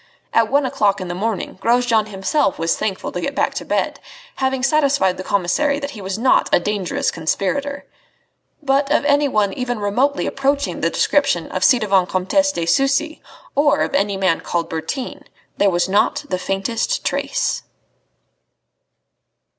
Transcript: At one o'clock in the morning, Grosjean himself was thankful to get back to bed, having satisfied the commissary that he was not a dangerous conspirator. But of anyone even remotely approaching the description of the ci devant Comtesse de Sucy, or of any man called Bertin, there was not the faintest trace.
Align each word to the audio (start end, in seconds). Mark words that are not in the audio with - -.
At 0.33 0.49
one 0.49 0.65
o'clock 0.65 0.99
in 0.99 1.09
the 1.09 1.13
morning, 1.13 1.59
Grosjean 1.61 2.07
himself 2.07 2.57
was 2.57 2.75
thankful 2.75 3.11
to 3.11 3.21
get 3.21 3.35
back 3.35 3.53
to 3.53 3.63
bed, 3.63 3.99
having 4.37 4.63
satisfied 4.63 5.17
the 5.17 5.23
commissary 5.23 5.77
that 5.79 5.91
he 5.91 6.01
was 6.01 6.17
not 6.17 6.49
a 6.51 6.59
dangerous 6.59 7.11
conspirator. 7.11 7.85
But 8.63 8.91
of 8.91 9.05
anyone 9.05 9.53
even 9.53 9.77
remotely 9.77 10.25
approaching 10.25 10.81
the 10.81 10.89
description 10.89 11.45
of 11.51 11.61
the 11.61 11.67
ci 11.67 11.77
devant 11.77 12.09
Comtesse 12.09 12.51
de 12.51 12.65
Sucy, 12.65 13.21
or 13.53 13.81
of 13.81 13.93
any 13.93 14.17
man 14.17 14.41
called 14.41 14.71
Bertin, 14.71 15.25
there 15.57 15.69
was 15.69 15.87
not 15.87 16.25
the 16.29 16.39
faintest 16.39 17.05
trace. 17.05 17.61